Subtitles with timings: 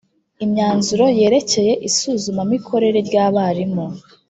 [0.45, 3.85] imyanzuro yerekeye isuzumamikorere ry abarimu